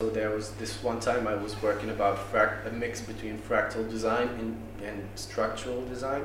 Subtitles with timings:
[0.00, 4.28] So there was this one time I was working about a mix between fractal design
[4.38, 6.24] and, and structural design,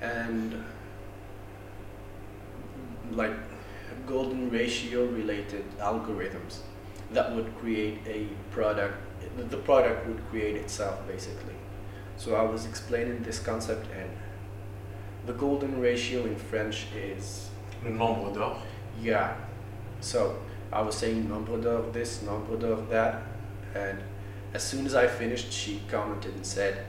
[0.00, 0.64] and
[3.10, 3.32] like
[4.06, 6.58] golden ratio related algorithms
[7.10, 8.94] that would create a product.
[9.50, 11.56] The product would create itself basically.
[12.16, 14.10] So I was explaining this concept, and
[15.26, 17.50] the golden ratio in French is
[17.82, 18.62] le nombre d'or.
[19.02, 19.34] Yeah.
[20.00, 20.38] So
[20.72, 23.22] I was saying nombre d'or this, nombre d'or that,
[23.74, 23.98] and
[24.54, 26.84] as soon as I finished, she commented and said,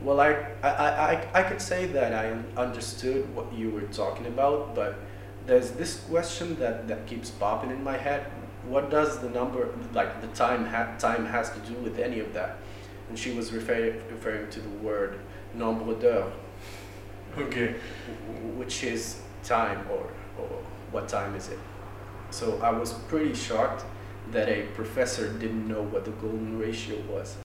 [0.00, 2.30] "Well, I, I, I, I could say that I
[2.60, 4.94] understood what you were talking about, but
[5.46, 8.26] there's this question that, that keeps popping in my head.
[8.68, 12.32] What does the number, like the time, ha- time has to do with any of
[12.34, 12.58] that?"
[13.08, 15.18] And she was refer- referring to the word
[15.54, 16.32] nombre d'heures.
[17.36, 17.74] Okay.
[18.56, 20.48] Which is time, or, or
[20.90, 21.58] what time is it?
[22.30, 23.84] So I was pretty shocked
[24.32, 27.38] that a professor didn't know what the golden ratio was.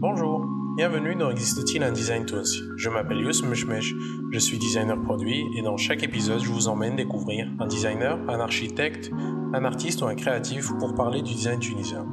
[0.00, 0.44] Bonjour,
[0.76, 2.44] bienvenue dans Existe-t-il un design tools
[2.76, 3.94] Je m'appelle Yus Meshmesh,
[4.32, 8.40] je suis designer produit et dans chaque épisode je vous emmène découvrir un designer, un
[8.40, 9.10] architecte,
[9.54, 12.06] un artiste ou un créatif pour parler du design tunisien.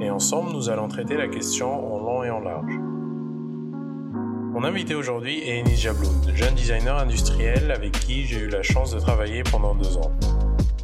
[0.00, 2.91] Et ensemble nous allons traiter la question en long et en large.
[4.52, 8.90] Mon invité aujourd'hui est Enis Jabloun, jeune designer industriel avec qui j'ai eu la chance
[8.90, 10.12] de travailler pendant deux ans.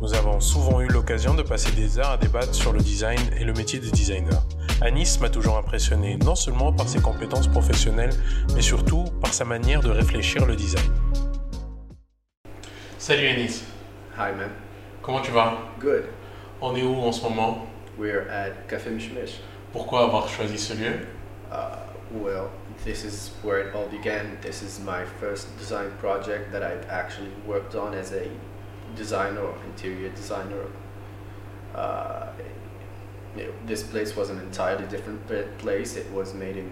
[0.01, 3.45] Nous avons souvent eu l'occasion de passer des heures à débattre sur le design et
[3.45, 4.43] le métier de designer.
[4.81, 8.15] Anis m'a toujours impressionné, non seulement par ses compétences professionnelles,
[8.55, 10.91] mais surtout par sa manière de réfléchir le design.
[12.97, 13.65] Salut Anis.
[14.17, 14.49] Hi man.
[15.03, 15.59] Comment tu vas?
[15.79, 16.05] Good.
[16.63, 17.67] On est où en ce moment?
[17.99, 19.41] We're at Café Mishmish.
[19.73, 21.01] Pourquoi avoir choisi ce lieu?
[21.53, 22.51] Uh, well,
[22.85, 24.39] this is where it all began.
[24.41, 28.31] This is my first design project that I've actually worked on as a
[28.97, 30.67] designer or interior designer.
[31.75, 32.29] Uh,
[33.67, 35.27] this place was an entirely different
[35.59, 35.97] place.
[35.97, 36.71] It was made in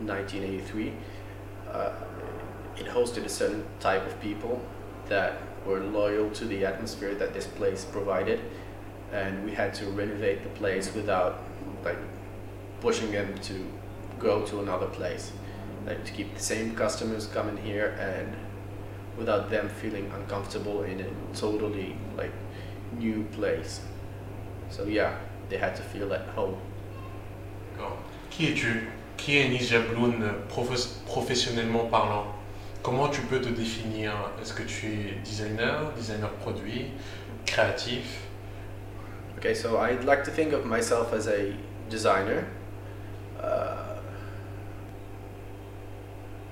[0.00, 0.92] 1983.
[1.70, 1.90] Uh,
[2.76, 4.60] it hosted a certain type of people
[5.08, 8.40] that were loyal to the atmosphere that this place provided,
[9.12, 11.42] and we had to renovate the place without
[11.84, 11.98] like
[12.80, 13.66] pushing them to
[14.18, 15.32] go to another place
[15.88, 18.36] like to keep the same customers coming here and
[19.16, 22.32] without them feeling uncomfortable in a totally like
[22.98, 23.80] new place.
[24.70, 25.18] So yeah
[25.48, 26.56] they had to feel at home.
[27.76, 27.98] D'accord.
[28.30, 32.26] Qui es-tu Qui est Anis Jabloun professionnellement parlant?
[32.82, 34.12] Comment tu peux te définir?
[34.40, 36.92] Est-ce que tu es designer, designer produit,
[37.46, 38.22] créatif?
[39.38, 41.54] Okay so i'd like to think of myself as a
[41.88, 42.44] designer.
[43.40, 43.87] Uh,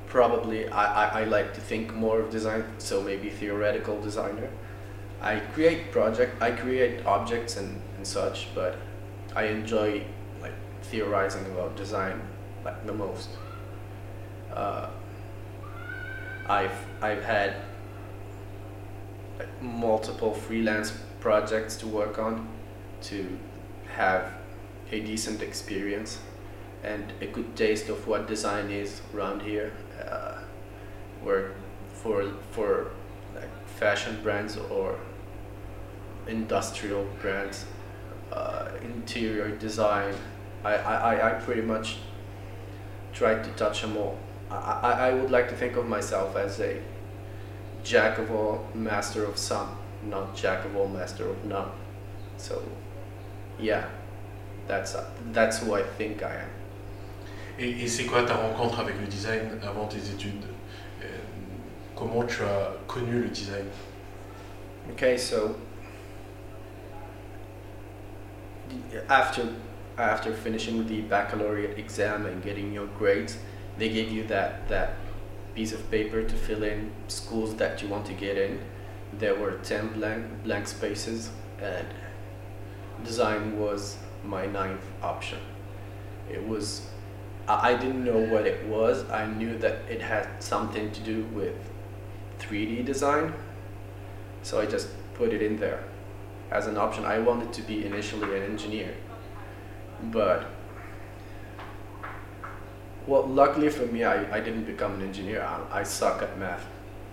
[0.07, 4.49] probably I, I, I like to think more of design so maybe theoretical designer
[5.21, 8.77] i create project i create objects and, and such but
[9.35, 10.03] i enjoy
[10.41, 12.21] like theorizing about design
[12.65, 13.31] like the most
[14.55, 14.89] uh,
[16.49, 17.57] i've i've had
[19.39, 22.49] like, multiple freelance projects to work on
[23.01, 23.39] to
[23.95, 24.33] have
[24.93, 26.21] a decent experience
[26.83, 29.73] and a good taste of what design is around here.
[30.01, 30.39] Uh,
[31.23, 31.55] work
[31.93, 32.91] for for
[33.35, 34.99] like fashion brands or
[36.27, 37.67] industrial brands,
[38.33, 40.15] uh, interior design.
[40.65, 41.99] I, I, I pretty much
[43.13, 44.19] try to touch them all.
[44.51, 46.81] I, I, I would like to think of myself as a
[47.85, 51.71] jack of all, master of some, not jack of all, master of none.
[52.37, 52.63] So,
[53.59, 53.87] yeah,
[54.67, 54.97] that's
[55.33, 56.51] that's who I think I am.
[57.59, 60.45] Et, et c'est quoi ta rencontre avec le design avant tes études
[61.03, 61.07] Euh,
[61.95, 63.65] Comment tu as connu le design
[64.93, 65.57] Okay, so
[69.09, 69.43] after
[69.99, 73.39] after finishing the baccalaureate exam and getting your grades,
[73.79, 74.91] they give you that that
[75.55, 78.59] piece of paper to fill in schools that you want to get in.
[79.19, 81.31] There were ten blank blank spaces,
[81.63, 81.87] and
[83.05, 85.39] design was my ninth option.
[86.31, 86.83] It was
[87.49, 89.09] I didn't know what it was.
[89.11, 91.55] I knew that it had something to do with
[92.41, 93.33] 3D design,
[94.43, 95.85] so I just put it in there
[96.51, 97.05] as an option.
[97.05, 98.95] I wanted to be initially an engineer,
[100.05, 100.47] but
[103.07, 105.43] well, luckily for me, I, I didn't become an engineer.
[105.43, 106.67] I, I suck at math,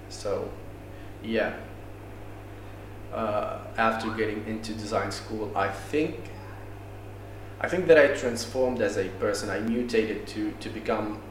[0.10, 0.50] so
[1.24, 1.54] yeah.
[3.14, 6.32] Uh, after getting into design school, I think
[7.64, 9.50] I think that I transformed as a person.
[9.50, 11.22] I mutated to to become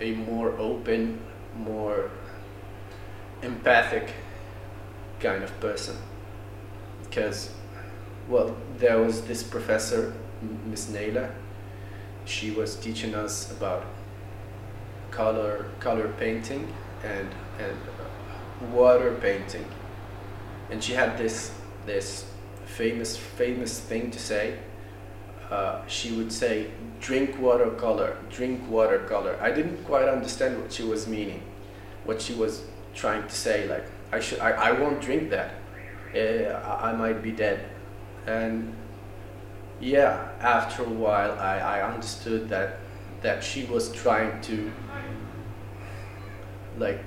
[0.00, 1.20] a more open,
[1.54, 2.10] more
[3.42, 4.14] empathic
[5.20, 5.96] kind of person.
[7.02, 7.50] Because
[8.28, 10.14] well there was this professor
[10.66, 11.30] miss naila
[12.26, 13.84] she was teaching us about
[15.10, 16.72] color color painting
[17.04, 17.28] and
[17.58, 19.66] and water painting.
[20.70, 21.52] And she had this
[21.86, 22.24] this
[22.64, 24.58] famous famous thing to say
[25.50, 26.70] uh, she would say
[27.00, 31.42] drink watercolor drink watercolor i didn't quite understand what she was meaning
[32.04, 32.64] what she was
[32.94, 35.54] trying to say like i should i, I won't drink that.
[36.14, 37.68] Uh, I, might be dead.
[38.26, 38.74] And
[39.80, 42.78] yeah after a while I, I understood that
[43.22, 44.72] that she was trying to
[46.78, 47.00] like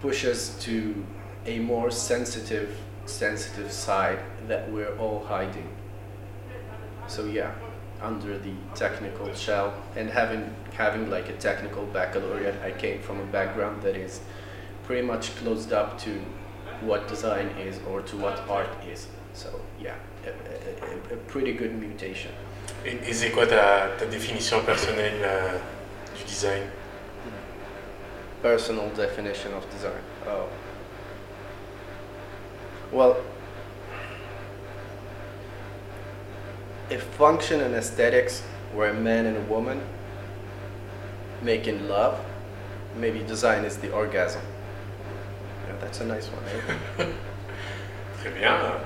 [0.00, 1.04] push us to
[1.46, 2.76] a more sensitive
[3.06, 4.18] sensitive side
[4.48, 5.68] that we're all hiding
[7.10, 7.52] so yeah
[8.00, 13.24] under the technical shell and having having like a technical baccalaureate I came from a
[13.24, 14.20] background that is
[14.84, 16.20] pretty much closed up to
[16.80, 19.08] what design is or to what art is.
[19.34, 22.32] So yeah a, a, a pretty good mutation.
[22.86, 25.58] Et, c'est quoi ta, ta définition personnelle euh,
[26.16, 26.62] du design?
[28.42, 30.00] Personal definition of design.
[30.26, 30.48] Oh.
[32.92, 33.16] Well
[36.90, 38.42] if function and aesthetics
[38.74, 39.80] were a man and a woman
[41.42, 42.18] making love,
[42.96, 44.42] maybe design is the orgasm.
[45.66, 46.44] Yeah, that's a nice one.
[46.98, 47.04] Eh?
[48.22, 48.80] Très bien.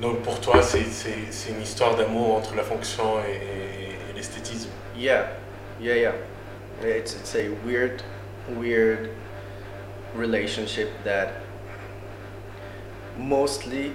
[0.00, 4.70] Donc pour toi, c'est une histoire d'amour entre la fonction et, et, et l'esthétisme.
[4.96, 5.28] Yeah,
[5.80, 6.12] yeah, yeah.
[6.82, 8.02] It's, it's a weird,
[8.48, 9.10] weird
[10.14, 11.42] relationship that
[13.18, 13.92] mostly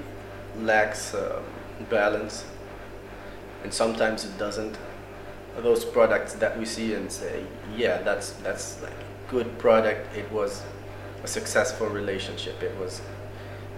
[0.62, 1.44] lacks um,
[1.90, 2.46] balance.
[3.64, 4.78] And sometimes it doesn't.
[5.58, 7.46] Those products that we see and say
[7.78, 9.00] yeah that's that's like
[9.30, 10.16] good product.
[10.16, 10.64] It was
[11.24, 12.62] a successful relationship.
[12.62, 13.02] It was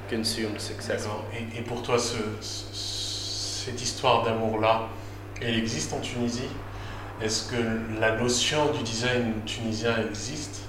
[0.09, 4.89] consumed successfully et, et, pour toi ce, cette histoire d'amour là
[5.41, 6.49] elle existe en Tunisie?
[7.21, 10.61] Est-ce que la notion du design tunisien existe?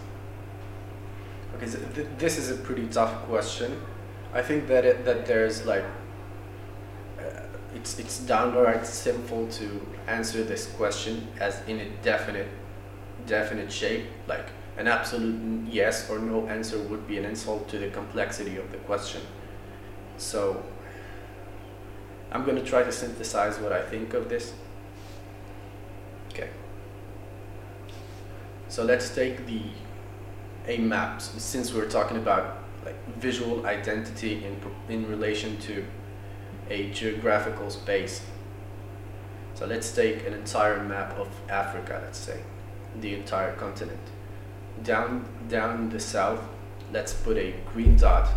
[1.56, 3.70] Okay so th this is a pretty tough question.
[4.34, 5.84] I think that it, that there's like
[7.74, 12.48] it's it's downright simple to answer this question as in a definite
[13.26, 17.88] definite shape like an absolute yes or no answer would be an insult to the
[17.88, 19.20] complexity of the question.
[20.16, 20.64] So
[22.30, 24.54] i'm going to try to synthesize what i think of this.
[26.30, 26.48] Okay.
[28.68, 29.62] So let's take the
[30.66, 35.84] a map since we're talking about like visual identity in in relation to
[36.70, 38.22] a geographical space.
[39.54, 42.40] So let's take an entire map of Africa, let's say,
[43.00, 44.00] the entire continent.
[44.82, 46.40] Down, down the south,
[46.92, 48.28] let's put a green dot.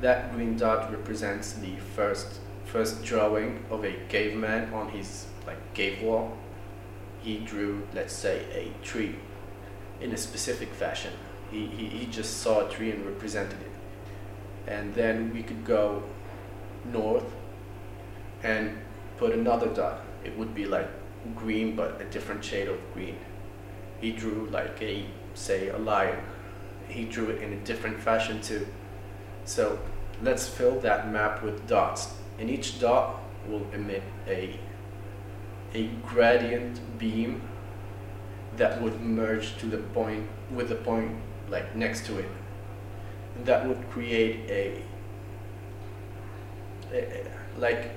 [0.00, 6.02] That green dot represents the first, first drawing of a caveman on his like cave
[6.02, 6.36] wall.
[7.22, 9.16] He drew, let's say, a tree
[10.00, 11.12] in a specific fashion.
[11.50, 14.70] He, he, he just saw a tree and represented it.
[14.70, 16.04] And then we could go
[16.84, 17.24] north
[18.42, 18.78] and
[19.18, 20.00] put another dot.
[20.24, 20.88] It would be like
[21.36, 23.16] green but a different shade of green.
[24.00, 25.04] He drew like a,
[25.34, 26.18] say, a lion.
[26.88, 28.66] He drew it in a different fashion too.
[29.44, 29.78] So
[30.22, 32.14] let's fill that map with dots.
[32.38, 34.58] And each dot will emit a,
[35.74, 37.42] a gradient beam
[38.56, 41.16] that would merge to the point, with the point
[41.48, 42.28] like next to it.
[43.44, 44.82] That would create a
[47.58, 47.90] like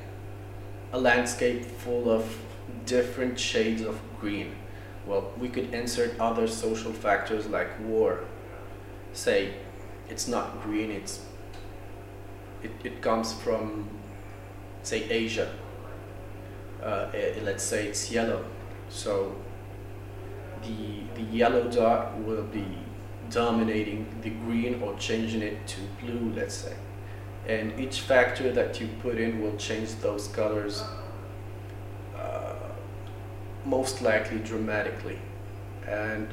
[0.91, 2.37] a landscape full of
[2.85, 4.55] different shades of green.
[5.05, 8.21] Well, we could insert other social factors like war.
[9.13, 9.53] Say,
[10.09, 11.25] it's not green, it's
[12.61, 13.89] it, it comes from,
[14.83, 15.51] say, Asia.
[16.81, 18.45] Uh, eh, let's say it's yellow.
[18.89, 19.35] So
[20.61, 22.65] the, the yellow dot will be
[23.29, 26.73] dominating the green or changing it to blue, let's say
[27.47, 30.83] and each factor that you put in will change those colors
[32.17, 32.55] uh,
[33.65, 35.19] most likely dramatically.
[35.87, 36.29] And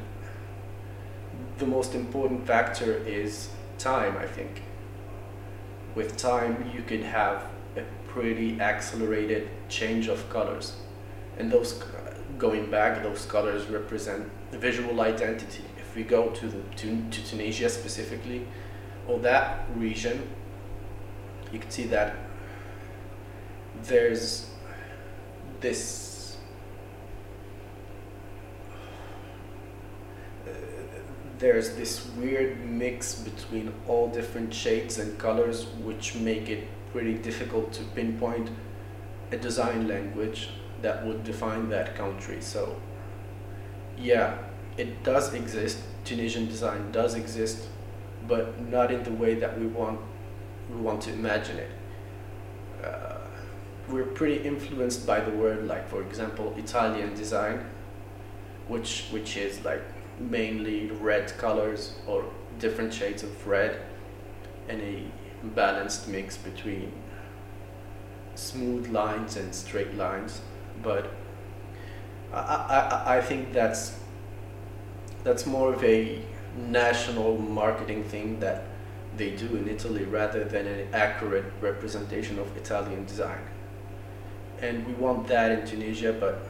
[1.59, 4.63] the most important factor is time I think.
[5.95, 10.77] With time you could have a pretty accelerated change of colors.
[11.39, 11.83] And those
[12.39, 15.65] going back those colors represent the visual identity.
[15.77, 18.47] If we go to the to, to Tunisia specifically
[19.09, 20.23] or that region
[21.53, 22.17] you can see that
[23.85, 24.51] there's
[25.61, 26.11] this
[31.39, 37.73] there's this weird mix between all different shades and colors which make it pretty difficult
[37.73, 38.51] to pinpoint
[39.33, 40.51] a design language
[40.83, 42.43] that would define that country.
[42.43, 42.77] So
[43.99, 44.37] yeah,
[44.77, 45.79] it does exist.
[46.05, 47.69] Tunisian design does exist,
[48.29, 50.01] but not in the way that we want
[50.73, 51.71] we want to imagine it.
[52.85, 53.19] Uh,
[53.89, 57.65] we're pretty influenced by the word, like for example, Italian design,
[58.69, 59.83] which which is like
[60.19, 62.25] mainly red colors or
[62.59, 63.81] different shades of red,
[64.69, 65.05] and a
[65.55, 66.93] balanced mix between
[68.35, 70.41] smooth lines and straight lines.
[70.83, 71.11] But
[72.33, 73.99] I, I, I think that's
[75.25, 76.23] that's more of a
[76.57, 78.65] national marketing thing that
[79.17, 83.43] they do in Italy rather than an accurate representation of Italian design.
[84.61, 86.47] And we want that in Tunisia, but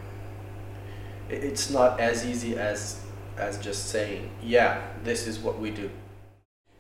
[1.29, 3.01] it's not as easy as
[3.39, 5.89] as just saying, yeah, this is what we do.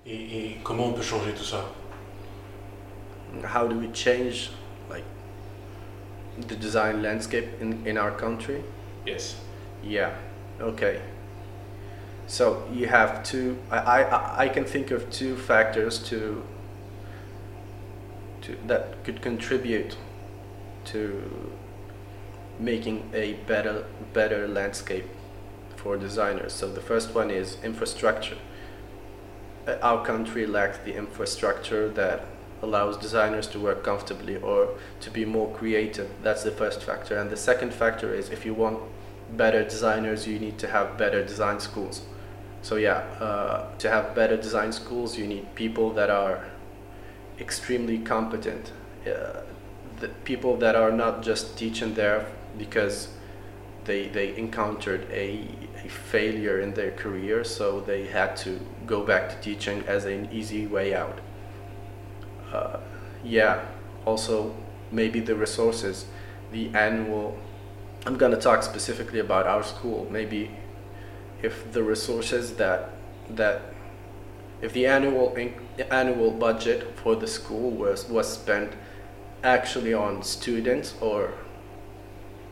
[0.06, 1.64] Et, et comment on peut changer tout ça
[3.44, 4.50] How do we change
[4.90, 5.04] like
[6.48, 8.62] the design landscape in, in our country?
[9.06, 9.36] Yes.
[9.82, 10.14] Yeah.
[10.60, 11.00] Okay.
[12.30, 13.58] So you have two.
[13.72, 16.44] I, I, I can think of two factors to,
[18.42, 19.96] to that could contribute
[20.84, 21.50] to
[22.60, 25.06] making a better better landscape
[25.74, 26.52] for designers.
[26.52, 28.38] So the first one is infrastructure.
[29.66, 32.26] Uh, Our country lacks the infrastructure that
[32.62, 36.08] allows designers to work comfortably or to be more creative.
[36.22, 37.18] That's the first factor.
[37.18, 38.78] And the second factor is if you want
[39.36, 42.02] better designers, you need to have better design schools.
[42.62, 46.44] So yeah, uh, to have better design schools, you need people that are
[47.38, 48.72] extremely competent.
[49.06, 49.40] Uh,
[49.98, 52.26] the people that are not just teaching there
[52.58, 53.08] because
[53.84, 55.46] they, they encountered a,
[55.84, 60.28] a failure in their career, so they had to go back to teaching as an
[60.30, 61.18] easy way out.
[62.52, 62.78] Uh,
[63.24, 63.64] yeah,
[64.04, 64.54] also
[64.90, 66.06] maybe the resources,
[66.52, 67.38] the annual.
[68.06, 70.06] I'm gonna talk specifically about our school.
[70.10, 70.50] Maybe
[71.42, 72.90] if the resources that
[73.28, 73.62] that
[74.60, 75.36] if the annual
[75.90, 78.72] annual budget for the school was was spent
[79.42, 81.32] actually on students or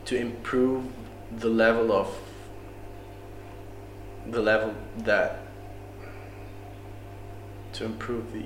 [0.04, 0.85] to improve
[1.38, 2.16] the level of
[4.30, 5.40] the level that
[7.73, 8.45] to improve the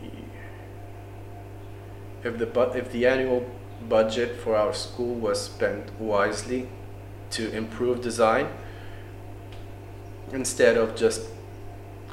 [2.24, 3.48] if the bu- if the annual
[3.88, 6.68] budget for our school was spent wisely
[7.30, 8.48] to improve design
[10.32, 11.28] instead of just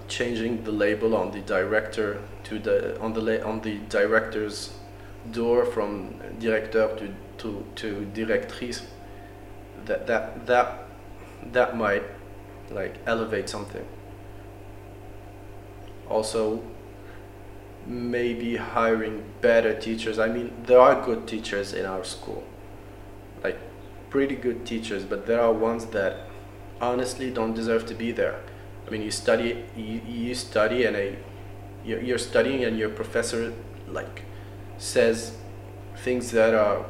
[0.08, 4.74] changing the label on the director to the on the on the director's
[5.32, 8.86] door from directeur to to, to directrice
[9.86, 10.86] that that that
[11.52, 12.04] that might
[12.70, 13.86] like elevate something.
[16.10, 16.64] Also
[17.86, 20.20] maybe hiring better teachers.
[20.20, 22.44] I mean there are good teachers in our school.
[23.44, 23.58] Like
[24.10, 26.29] pretty good teachers but there are ones that
[26.82, 28.40] honestly don't deserve to be there
[28.88, 31.16] i mean you study you, you study and a
[31.84, 33.54] you're, you're studying and your professor
[33.88, 34.24] like
[34.78, 35.34] says
[35.98, 36.86] things that are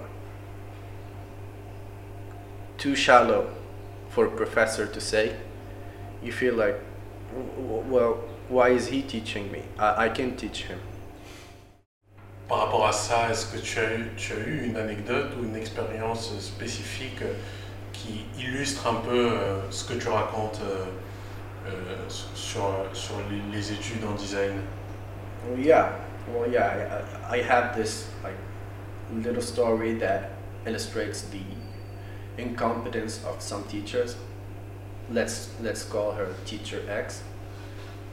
[2.77, 3.50] too shallow
[4.10, 5.36] for a professor to say,
[6.24, 6.79] you feel like,
[7.58, 9.63] well, why is he teaching me?
[9.77, 10.79] I, I can teach him.
[12.48, 15.43] Par rapport à ça, est-ce que tu as, eu, tu as eu une anecdote ou
[15.43, 17.34] une expérience spécifique euh,
[18.00, 20.86] qui illustre un peu euh, ce que tu racontes euh,
[21.68, 21.72] euh,
[22.08, 22.63] sur,
[22.94, 24.62] sur les, les études en design
[25.48, 25.91] Well, yeah,
[26.34, 28.36] well, yeah, I, I have this like
[29.12, 30.32] little story that
[30.65, 31.41] illustrates the
[32.38, 34.18] incompetence of some teachers.
[35.10, 37.24] Let's let's call her teacher X.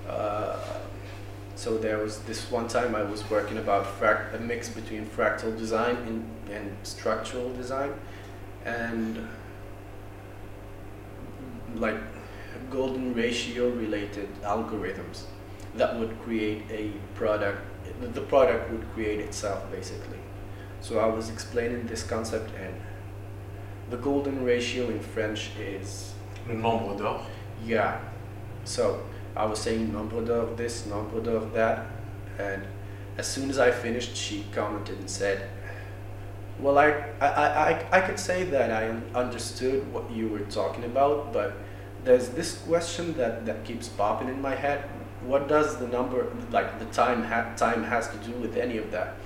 [0.09, 0.57] Uh,
[1.57, 5.97] so there was this one time I was working about a mix between fractal design
[6.07, 7.93] and, and structural design,
[8.65, 9.27] and
[11.81, 11.97] like
[12.71, 15.23] golden ratio related algorithms
[15.75, 17.59] that would create a product
[18.01, 20.19] the product would create itself basically.
[20.81, 22.75] So i was explaining this concept and
[23.91, 26.13] the golden ratio in french is
[26.49, 27.27] Le nombre d'or.
[27.65, 28.01] Yeah.
[28.65, 29.03] So
[29.37, 31.87] i was saying nombre d'or this nombre d'or that
[32.39, 32.63] and
[33.19, 35.49] as soon as i finished she commented and said
[36.59, 36.89] well I,
[37.21, 41.53] I, I, I could say that i understood what you were talking about but
[42.07, 44.85] there's this question that, that keeps popping in my head.
[45.23, 48.93] What does the number like the time ha- time has to do with any of
[48.93, 49.17] that?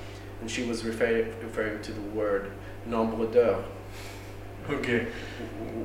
[0.40, 2.50] And she was referring referring to the word
[2.86, 3.64] nombre d'heures
[4.70, 5.06] Ok.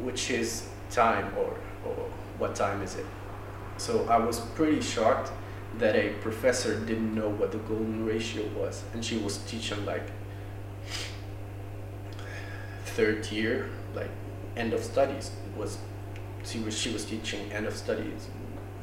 [0.04, 1.96] which is time or, or
[2.38, 3.06] what time is it?
[3.78, 5.32] So I was pretty shocked
[5.80, 10.08] that a professor didn't know what the golden ratio was, and she was teaching like
[12.86, 14.12] third year, like
[14.56, 15.32] end of studies.
[15.52, 15.78] It was
[16.46, 18.30] she was she was teaching end of studies,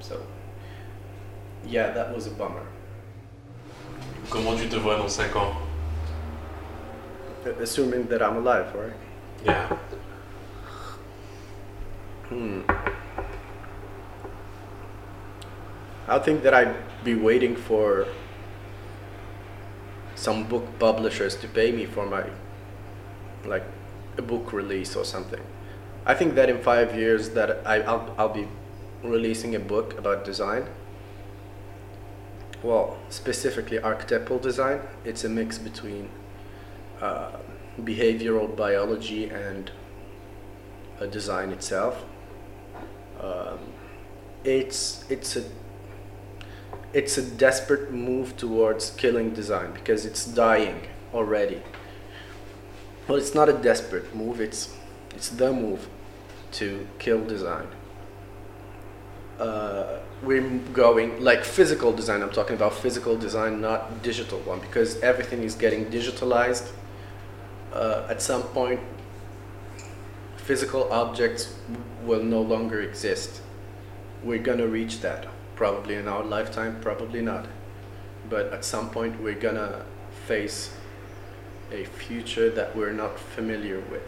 [0.01, 0.21] so
[1.65, 2.67] yeah, that was a bummer.
[4.31, 5.57] Comment tu te vois dans 5 ans
[7.61, 8.93] Assuming that I'm alive, right?
[9.45, 9.77] Yeah.
[12.29, 12.63] Hmm.
[16.09, 18.07] I think that I'd be waiting for
[20.15, 22.25] some book publishers to pay me for my
[23.45, 23.65] like
[24.19, 25.43] a book release or something.
[26.05, 28.49] I think that in five years that I, I'll, I'll be
[29.05, 30.67] releasing a book about design.
[32.63, 34.81] Well, specifically archetypal design.
[35.05, 36.09] It's a mix between
[37.01, 37.37] uh,
[37.81, 39.71] behavioral biology and
[41.01, 42.05] uh, design itself.
[43.21, 43.59] Um,
[44.45, 45.45] it's it's a
[46.93, 50.83] it's a desperate move towards killing design because it's dying
[51.15, 51.63] already.
[53.07, 54.41] Well, it's not a desperate move.
[54.41, 54.75] It's
[55.15, 55.89] it's the move
[56.53, 57.67] to kill design.
[59.39, 62.23] Uh, we're going like physical design.
[62.23, 66.71] I'm talking about physical design, not digital one, because everything is getting digitalized.
[67.73, 68.81] Uh, at some point,
[70.37, 71.55] physical objects
[72.05, 73.43] will no longer exist.
[74.23, 77.47] We're gonna reach that probably in our lifetime, probably not.
[78.29, 79.85] But at some point, we're gonna
[80.27, 80.75] face
[81.73, 84.07] a future that we're not familiar with,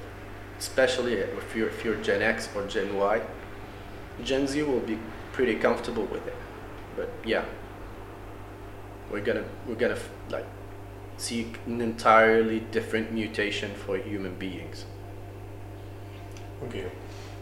[0.58, 3.20] especially if you're, if you're Gen X or Gen Y.
[4.22, 4.98] Gen Z will be
[5.32, 6.36] pretty comfortable with it,
[6.96, 7.44] but yeah,
[9.10, 9.98] we're gonna we're gonna
[10.30, 10.46] like
[11.16, 14.84] see an entirely different mutation for human beings.
[16.62, 16.76] Ok.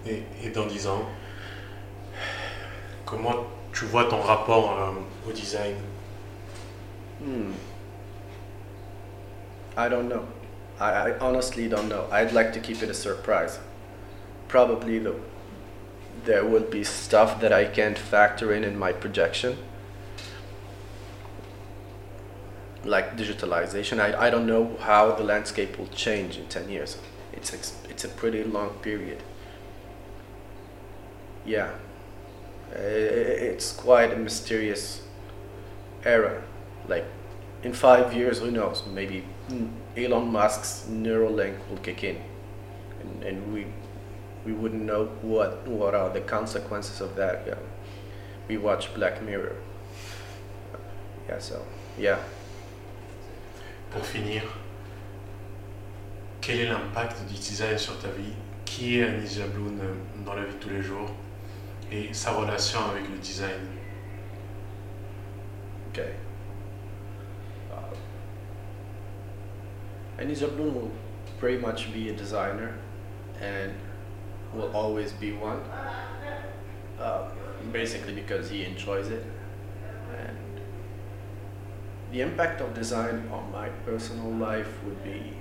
[0.06, 1.06] Et, et dans 10 ans,
[3.06, 5.76] comment tu vois ton rapport euh, au design
[7.20, 7.52] Hmm.
[9.76, 10.26] I don't know.
[10.82, 12.08] I, I honestly don't know.
[12.10, 13.60] I'd like to keep it a surprise.
[14.48, 15.14] Probably the,
[16.24, 19.58] there will be stuff that I can't factor in in my projection.
[22.84, 24.00] Like digitalization.
[24.00, 26.98] I, I don't know how the landscape will change in 10 years.
[27.32, 27.52] It's,
[27.88, 29.22] it's a pretty long period.
[31.46, 31.70] Yeah.
[32.72, 35.02] It's quite a mysterious
[36.04, 36.42] era.
[36.88, 37.04] Like
[37.62, 38.82] in five years, who knows?
[38.92, 42.16] Maybe mm, Elon Musk's Neuralink will kick in,
[43.00, 43.66] and, and we
[44.44, 47.44] we wouldn't know what what are the consequences of that.
[47.46, 47.58] Yeah,
[48.48, 49.56] we watch Black Mirror.
[51.28, 51.64] Yeah, so
[51.98, 52.18] yeah.
[53.90, 54.42] Pour finir,
[56.40, 58.32] quel est l'impact du design sur ta vie
[58.64, 61.10] Qui est Anis Jabloun euh, dans la vie de tous les jours
[61.90, 63.68] Et sa relation avec le design
[65.90, 66.14] Okay.
[70.22, 70.92] Anis Jabloun will
[71.40, 72.78] pretty much be a designer
[73.40, 73.72] and
[74.54, 75.60] will always be one.
[77.00, 77.28] Uh,
[77.72, 79.26] basically because he enjoys it.
[80.16, 80.38] And
[82.12, 85.32] the impact of design on my personal life would be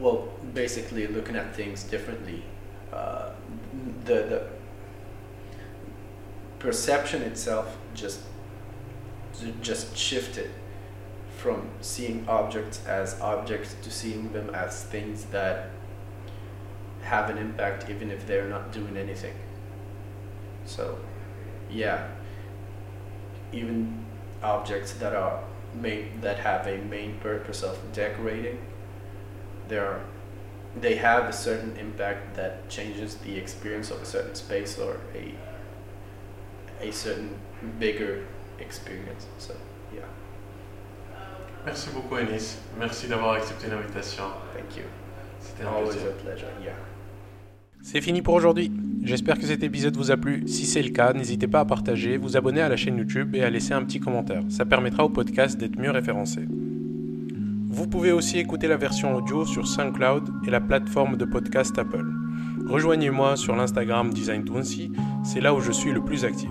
[0.00, 2.42] well, basically looking at things differently.
[2.92, 3.30] Uh,
[4.04, 4.48] the the
[6.58, 8.20] perception itself just
[9.62, 10.50] just shifted
[11.36, 15.70] from seeing objects as objects to seeing them as things that
[17.02, 19.34] have an impact even if they're not doing anything.
[20.64, 20.98] So,
[21.70, 22.08] yeah,
[23.52, 24.04] even
[24.42, 25.42] objects that are
[25.74, 28.58] main that have a main purpose of decorating,
[29.68, 30.00] they are
[30.80, 35.34] they have a certain impact that changes the experience of a certain space or a
[36.80, 37.36] a certain
[37.78, 38.24] bigger
[38.58, 39.26] experience.
[39.38, 39.54] So,
[39.94, 40.06] yeah,
[41.64, 44.24] Merci beaucoup Anis, merci d'avoir accepté l'invitation.
[44.54, 44.82] thank you.
[45.40, 46.08] C'était un Always plaisir.
[46.08, 46.48] a pleasure.
[46.62, 46.72] Yeah.
[47.82, 48.72] C'est fini pour aujourd'hui.
[49.02, 50.44] J'espère que cet épisode vous a plu.
[50.48, 53.42] Si c'est le cas, n'hésitez pas à partager, vous abonner à la chaîne YouTube et
[53.42, 54.42] à laisser un petit commentaire.
[54.48, 56.40] Ça permettra au podcast d'être mieux référencé.
[57.68, 62.06] Vous pouvez aussi écouter la version audio sur SoundCloud et la plateforme de podcast Apple.
[62.68, 64.44] Rejoignez-moi sur l'Instagram Design
[65.24, 66.48] c'est là où je suis le plus actif.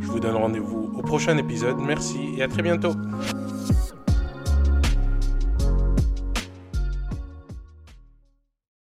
[0.00, 1.78] Je vous donne rendez-vous au prochain épisode.
[1.80, 2.92] Merci et à très bientôt.